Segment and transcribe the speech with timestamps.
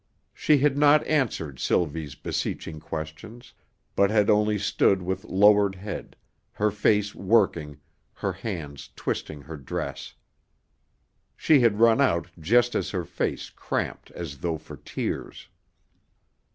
[0.33, 3.53] She had not answered Sylvie's beseeching questions,
[3.95, 6.15] but had only stood with lowered head,
[6.53, 7.79] her face working,
[8.13, 10.15] her hands twisting her dress.
[11.37, 15.49] She had run out just as her face cramped as though for tears.